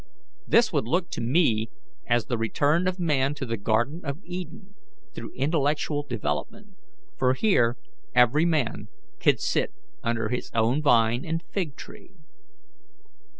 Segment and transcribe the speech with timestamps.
[0.47, 1.69] This would look to me
[2.07, 4.73] as the return of man to the garden of Eden
[5.13, 6.69] through intellectual development,
[7.19, 7.77] for here
[8.15, 8.87] every man
[9.19, 12.15] can sit under his own vine and fig tree."